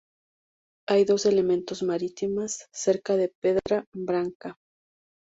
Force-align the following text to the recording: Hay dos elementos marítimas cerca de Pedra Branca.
Hay 0.89 1.05
dos 1.05 1.27
elementos 1.27 1.83
marítimas 1.83 2.65
cerca 2.73 3.15
de 3.17 3.31
Pedra 3.39 3.85
Branca. 3.93 4.57